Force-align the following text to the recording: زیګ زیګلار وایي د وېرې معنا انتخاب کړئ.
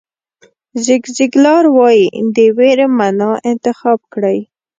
زیګ 0.83 1.03
زیګلار 1.15 1.65
وایي 1.77 2.05
د 2.35 2.37
وېرې 2.57 2.87
معنا 2.97 3.31
انتخاب 3.51 3.99
کړئ. 4.13 4.37